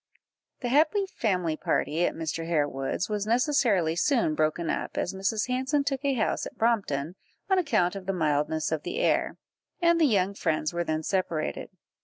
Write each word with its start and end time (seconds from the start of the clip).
The 0.61 0.69
happy 0.69 1.05
family 1.05 1.55
party 1.55 2.05
at 2.07 2.15
Mr. 2.15 2.47
Harewood's 2.47 3.07
was 3.07 3.27
necessarily 3.27 3.95
soon 3.95 4.33
broken 4.33 4.67
up, 4.67 4.97
as 4.97 5.13
Mrs. 5.13 5.47
Hanson 5.47 5.83
took 5.83 6.03
a 6.03 6.15
house 6.15 6.47
at 6.47 6.57
Brompton, 6.57 7.13
on 7.51 7.59
account 7.59 7.95
of 7.95 8.07
the 8.07 8.11
mildness 8.11 8.71
of 8.71 8.81
the 8.81 8.97
air, 8.97 9.37
and 9.79 10.01
the 10.01 10.05
young 10.07 10.33
friends 10.33 10.73
were 10.73 10.83
then 10.83 11.03
separated. 11.03 11.69